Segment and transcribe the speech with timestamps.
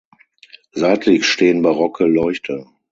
[0.71, 2.65] Seitlich stehen barocke Leuchter.